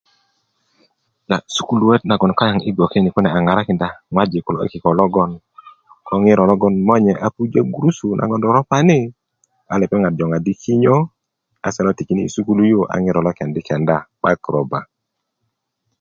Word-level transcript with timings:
sukuluwat 1.55 2.01
naŋ 2.05 2.17
gboŋ 2.19 2.33
kaŋ 2.39 2.55
yi 2.63 2.69
gboke 2.75 2.97
ni 3.01 3.09
kune 3.13 3.29
a 3.35 3.39
ŋarakinda 3.45 3.87
ŋwajik 4.13 4.43
kulo 4.45 4.57
i 4.65 4.69
kiko 4.73 4.89
logoŋ 4.99 5.29
ko 6.07 6.13
ŋiro 6.23 6.43
logon 6.49 6.75
monye 6.87 7.13
a 7.25 7.27
pujö 7.35 7.61
gurusu 7.73 8.07
naŋ 8.17 8.29
roropani 8.43 8.99
a 9.71 9.73
lepeŋat 9.81 10.13
joŋadi' 10.17 10.59
kinyo 10.63 10.95
a 11.65 11.67
se 11.73 11.81
lo 11.85 11.91
tikini' 11.97 12.31
sukulu 12.33 12.63
yu 12.71 12.79
a 12.93 12.95
ŋiro 13.03 13.19
lo 13.25 13.31
kendi' 13.37 13.65
kenda 13.67 13.97
'bai 14.21 14.35
ko 14.43 14.49
roba 14.55 14.79